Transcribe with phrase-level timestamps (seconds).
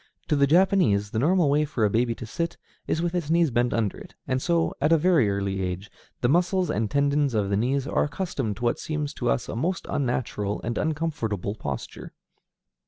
[0.29, 2.57] To the Japanese, the normal way for a baby to sit
[2.87, 6.27] is with its knees bent under it, and so, at a very early age, the
[6.27, 9.85] muscles and tendons of the knees are accustomed to what seems to us a most
[9.91, 12.13] unnatural and uncomfortable posture.